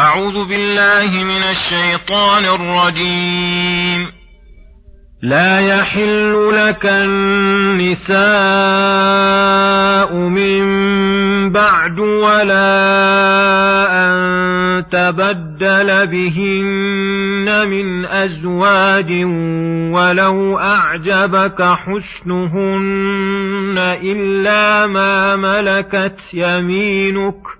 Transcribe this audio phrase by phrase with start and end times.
[0.00, 4.12] أعوذ بالله من الشيطان الرجيم.
[5.22, 8.20] لا يحل لك النساء
[10.14, 10.62] من
[11.50, 12.72] بعد ولا
[13.90, 19.24] أن تبدل بهن من أزواج
[19.94, 23.18] ولو أعجبك حسنهن
[24.02, 27.59] إلا ما ملكت يمينك ۖ.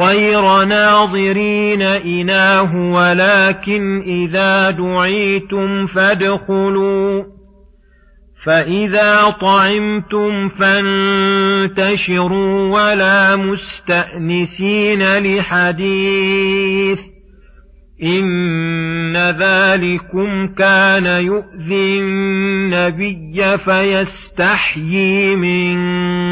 [0.00, 7.24] غير ناظرين إناه ولكن إذا دعيتم فادخلوا
[8.46, 12.12] فإذا طعمتم فانتشروا
[12.74, 16.98] ولا مستأنسين لحديث
[18.02, 26.31] إن ذلكم كان يؤذي النبي فيستحيي منكم.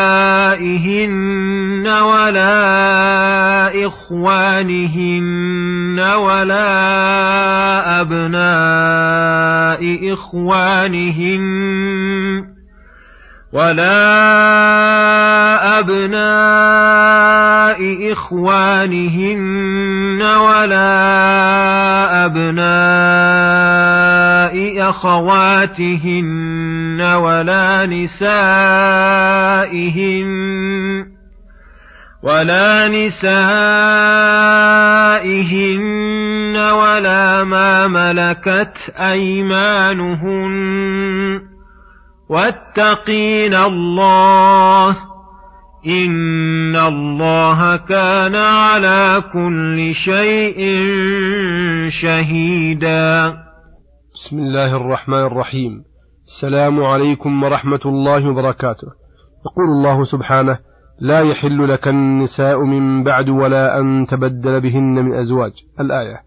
[0.00, 0.80] أبنائهن
[1.86, 2.56] ولا
[3.86, 5.40] إخوانهن
[6.00, 6.70] ولا
[8.00, 9.80] أبناء
[10.12, 11.44] إخوانهن
[13.52, 14.00] ولا
[15.78, 16.99] أبناء
[18.12, 20.90] إخوانهن ولا
[22.26, 23.90] أبناء
[24.90, 28.30] أخواتهن ولا نسائهن
[32.22, 33.30] ولا نسائهن
[36.56, 40.52] ولا ما ملكت أيمانهن
[42.28, 44.96] واتقين الله
[45.86, 50.60] إن الله كان على كل شيء
[51.88, 53.34] شهيدا.
[54.14, 55.84] بسم الله الرحمن الرحيم.
[56.26, 58.88] السلام عليكم ورحمة الله وبركاته.
[59.46, 60.58] يقول الله سبحانه
[61.00, 65.52] لا يحل لك النساء من بعد ولا أن تبدل بهن من أزواج.
[65.80, 66.22] الآية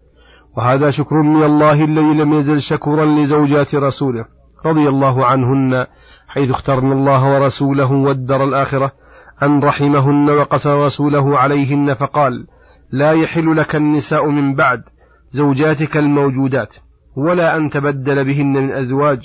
[0.56, 4.24] وهذا شكر من الله الذي لم يزل شكورا لزوجات رسوله
[4.66, 5.86] رضي الله عنهن
[6.28, 9.03] حيث اخترن الله ورسوله والدر الآخرة
[9.44, 12.46] أن رحمهن وقصر رسوله عليهن فقال
[12.92, 14.82] لا يحل لك النساء من بعد
[15.30, 16.76] زوجاتك الموجودات
[17.16, 19.18] ولا أن تبدل بهن من أزواج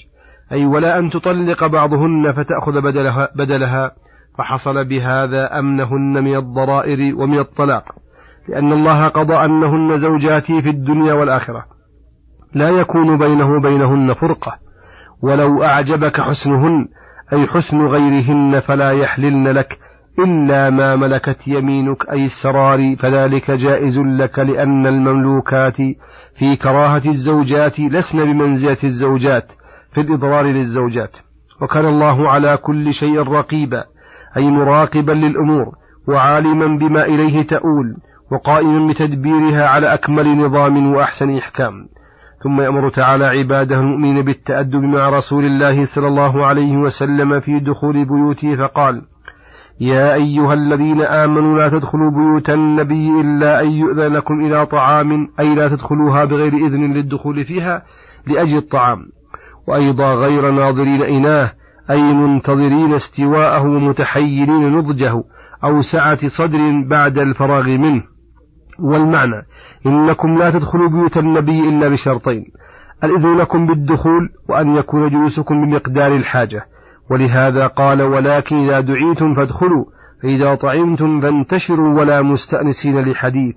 [0.51, 3.91] أي ولا أن تطلق بعضهن فتأخذ بدلها, بدلها
[4.37, 7.83] فحصل بهذا أمنهن من الضرائر ومن الطلاق
[8.49, 11.65] لأن الله قضى أنهن زوجاتي في الدنيا والآخرة.
[12.53, 14.59] لا يكون بينه وبينهن فرقة
[15.21, 16.87] ولو أعجبك حسنهن
[17.33, 19.79] أي حسن غيرهن فلا يحللن لك
[20.19, 25.77] إلا ما ملكت يمينك أي السرار فذلك جائز لك لأن المملوكات
[26.35, 29.51] في كراهة الزوجات لسن بمنزلة الزوجات
[29.91, 31.11] في الإضرار للزوجات.
[31.61, 33.83] وكان الله على كل شيء رقيبا
[34.37, 35.65] أي مراقبا للأمور
[36.07, 37.95] وعالما بما إليه تؤول
[38.31, 41.73] وقائما بتدبيرها على أكمل نظام وأحسن إحكام.
[42.43, 48.05] ثم يأمر تعالى عباده المؤمنين بالتأدب مع رسول الله صلى الله عليه وسلم في دخول
[48.05, 49.01] بيوته فقال
[49.81, 55.55] يا أيها الذين آمنوا لا تدخلوا بيوت النبي إلا أن يؤذن لكم إلى طعام أي
[55.55, 57.83] لا تدخلوها بغير إذن للدخول فيها
[58.27, 58.97] لأجل الطعام.
[59.67, 61.51] وأيضا غير ناظرين إناه
[61.91, 65.23] أي منتظرين استواءه ومتحيرين نضجه
[65.63, 68.03] أو سعة صدر بعد الفراغ منه.
[68.79, 69.45] والمعنى
[69.85, 72.45] إنكم لا تدخلوا بيوت النبي إلا بشرطين
[73.03, 76.65] الإذن لكم بالدخول وأن يكون جلوسكم بمقدار الحاجة.
[77.11, 79.85] ولهذا قال ولكن إذا دعيتم فادخلوا
[80.23, 83.55] فإذا طعمتم فانتشروا ولا مستأنسين لحديث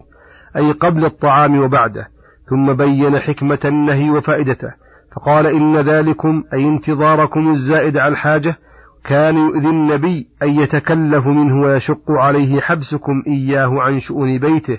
[0.56, 2.08] أي قبل الطعام وبعده
[2.50, 4.72] ثم بين حكمة النهي وفائدته
[5.16, 8.56] فقال إن ذلكم أي انتظاركم الزائد على الحاجة
[9.04, 14.78] كان يؤذي النبي أن يتكلف منه ويشق عليه حبسكم إياه عن شؤون بيته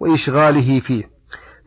[0.00, 1.02] وإشغاله فيه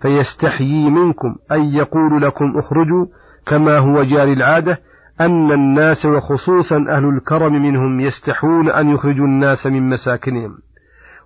[0.01, 3.05] فيستحيي منكم أن يقول لكم اخرجوا
[3.45, 4.79] كما هو جاري العادة
[5.21, 10.57] أن الناس وخصوصا أهل الكرم منهم يستحون أن يخرجوا الناس من مساكنهم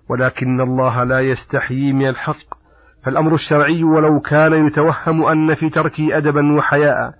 [0.08, 2.60] ولكن الله لا يستحيي من الحق.
[3.04, 7.14] فالأمر الشرعي ولو كان يتوهم أن في تركه أدبا وحياء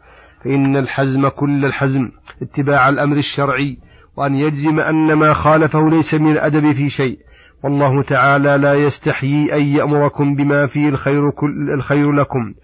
[0.44, 2.10] فإن الحزم كل الحزم
[2.42, 3.78] اتباع الأمر الشرعي
[4.16, 7.18] وأن يجزم أن ما خالفه ليس من الأدب في شيء.
[7.64, 12.54] والله تعالى لا يستحيي أن يأمركم بما فيه الخير, كل الخير لكم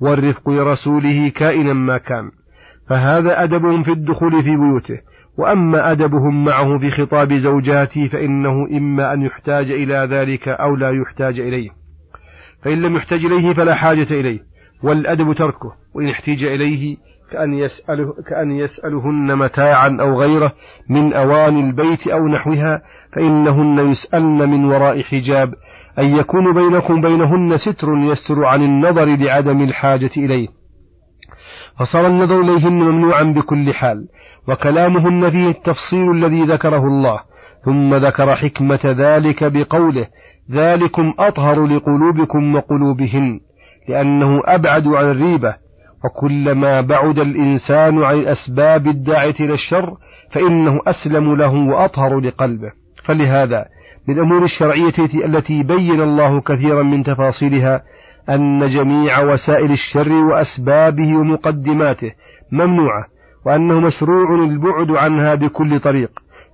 [0.00, 2.30] والرفق لرسوله كائنا ما كان.
[2.88, 5.00] فهذا أدبهم في الدخول في بيوته.
[5.38, 11.40] وأما أدبهم معه في خطاب زوجاته فإنه إما أن يحتاج إلى ذلك أو لا يحتاج
[11.40, 11.70] إليه.
[12.64, 14.40] فإن لم يحتاج إليه فلا حاجة إليه.
[14.82, 15.72] والأدب تركه.
[15.94, 16.96] وإن احتاج إليه
[17.32, 20.52] كأن, يسأله كأن يسألهن متاعا أو غيره
[20.90, 25.54] من أواني البيت أو نحوها فإنهن يسألن من وراء حجاب.
[25.98, 30.55] أن يكون بينكم بينهن ستر يستر عن النظر لعدم الحاجة إليه.
[31.78, 34.08] فصار النظر إليهن ممنوعا بكل حال
[34.48, 37.20] وكلامهن فيه التفصيل الذي ذكره الله
[37.64, 40.06] ثم ذكر حكمة ذلك بقوله
[40.50, 43.40] ذلكم أطهر لقلوبكم وقلوبهن
[43.88, 45.54] لأنه أبعد عن الريبة
[46.04, 49.96] وكلما بعد الإنسان عن الأسباب الداعية إلى الشر
[50.32, 52.72] فإنه أسلم له وأطهر لقلبه.
[53.04, 53.64] فلهذا
[54.08, 57.82] من الأمور الشرعية التي بين الله كثيرا من تفاصيلها
[58.30, 62.12] أن جميع وسائل الشر وأسبابه ومقدماته
[62.52, 63.04] ممنوعة
[63.46, 66.10] وأنه مشروع البعد عنها بكل طريق.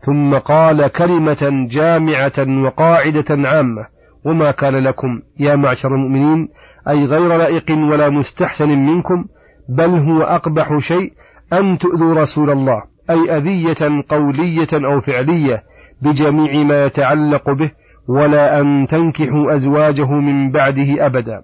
[0.07, 3.87] ثم قال كلمة جامعة وقاعدة عامة
[4.25, 6.49] وما كان لكم يا معشر المؤمنين
[6.89, 9.25] أي غير لائق ولا مستحسن منكم
[9.69, 11.13] بل هو أقبح شيء
[11.53, 15.63] أن تؤذوا رسول الله أي أذية قولية أو فعلية
[16.03, 17.71] بجميع ما يتعلق به
[18.09, 21.43] ولا أن تنكحوا أزواجه من بعده أبدا.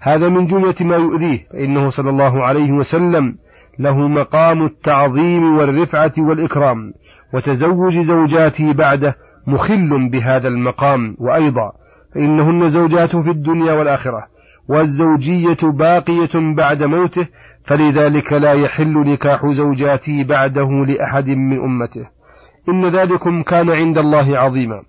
[0.00, 3.34] هذا من جملة ما يؤذيه فإنه صلى الله عليه وسلم
[3.78, 6.92] له مقام التعظيم والرفعة والإكرام
[7.34, 9.14] وتزوج زوجاته بعده
[9.46, 11.16] مخل بهذا المقام.
[11.18, 11.72] وأيضا
[12.14, 14.22] فإنهن زوجاته في الدنيا والآخرة
[14.68, 17.28] والزوجية باقية بعد موته
[17.66, 22.06] فلذلك لا يحل نكاح زوجاته بعده لأحد من أمته.
[22.68, 24.82] إن ذلكم كان عند الله عظيما.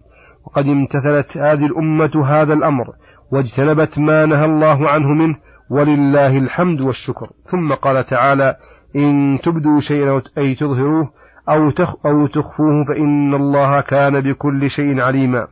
[0.45, 2.85] وقد امتثلت هذه الأمة هذا الأمر
[3.31, 5.35] واجتنبت ما نهى الله عنه منه
[5.71, 7.27] ولله الحمد والشكر.
[7.51, 8.55] ثم قال تعالى
[8.95, 11.09] إن تبدوا شيئا أي تظهروه
[11.49, 15.47] أو, تخ أو تخفوه فإن الله كان بكل شيء عليما.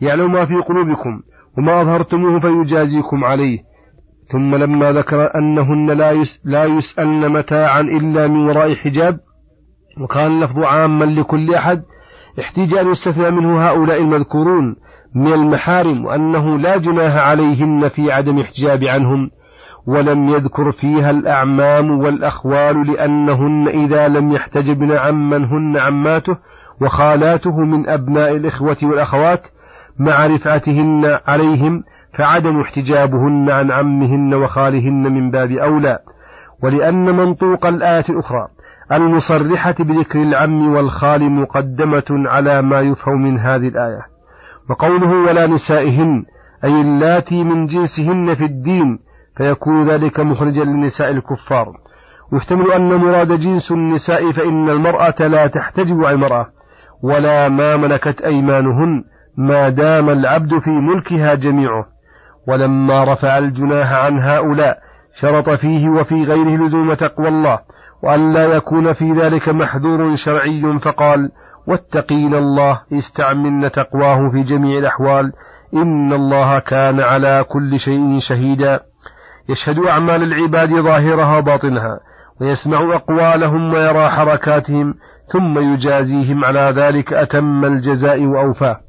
[0.00, 1.20] يعلم ما في قلوبكم
[1.58, 3.58] وما أظهرتموه فيجازيكم عليه.
[4.32, 9.18] ثم لما ذكر أنهن لا, يس لا يسألن متاعا إلا من وراء حجاب
[10.00, 11.82] وكان اللفظ عاما لكل أحد
[12.40, 14.76] احتيج أن يستثنى منه هؤلاء المذكورون.
[15.14, 19.30] من المحارم وأنه لا جناح عليهن في عدم احجاب عنهم
[19.86, 26.36] ولم يذكر فيها الأعمام والأخوال لأنهن إذا لم يحتجبن عمن هن عماته
[26.80, 29.42] وخالاته من أبناء الإخوة والأخوات
[29.98, 31.82] مع رفعتهن عليهم
[32.18, 35.98] فعدم احتجابهن عن عمهن وخالهن من باب أولى.
[36.62, 38.48] ولأن منطوق الآية الأخرى
[38.92, 44.13] المصرحة بذكر العم والخال مقدمة على ما يفهم من هذه الآية.
[44.70, 46.24] وقوله ولا نسائهن
[46.64, 48.98] أي اللاتي من جنسهن في الدين
[49.36, 51.72] فيكون ذلك مخرجا للنساء الكفار.
[52.32, 56.46] ويحتمل أن مراد جنس النساء فإن المرأة لا تحتجب عن المرأة
[57.02, 59.04] ولا ما ملكت أيمانهن
[59.36, 61.86] ما دام العبد في ملكها جميعه.
[62.48, 64.78] ولما رفع الجناح عن هؤلاء
[65.20, 67.58] شرط فيه وفي غيره لزوم تقوى الله
[68.02, 71.30] وأن لا يكون في ذلك محذور شرعي فقال
[71.66, 75.32] واتقين الله استعملن تقواه في جميع الأحوال.
[75.74, 78.80] إن الله كان على كل شيء شهيدا.
[79.48, 82.00] يشهد أعمال العباد ظاهرها وباطنها
[82.40, 84.94] ويسمع أقوالهم ويرى حركاتهم
[85.32, 88.80] ثم يجازيهم على ذلك أتم الجزاء وأوفاه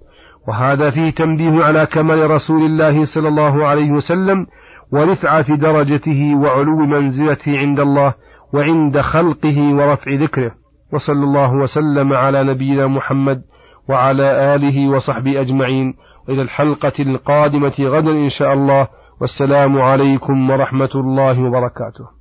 [0.47, 4.47] وهذا فيه تنبيه على كمال رسول الله صلى الله عليه وسلم
[4.91, 8.13] ورفعة درجته وعلو منزلته عند الله
[8.53, 10.51] وعند خلقه ورفع ذكره.
[10.93, 13.41] وصلى الله وسلم على نبينا محمد
[13.89, 15.93] وعلى آله وصحبه أجمعين.
[16.27, 18.87] وإلى الحلقة القادمة غدا إن شاء الله.
[19.21, 22.14] والسلام عليكم ورحمة الله وبركاته.